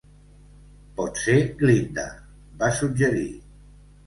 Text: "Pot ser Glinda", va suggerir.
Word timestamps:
"Pot 0.99 1.21
ser 1.23 1.35
Glinda", 1.59 2.07
va 2.63 2.71
suggerir. 2.81 3.31